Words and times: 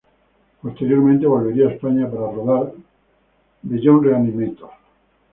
Posteriormente 0.63 1.27
volvería 1.27 1.67
a 1.67 1.73
España 1.73 2.09
para 2.09 2.31
rodar 2.31 2.73
"Beyond 3.61 4.03
Re-animator". 4.05 4.71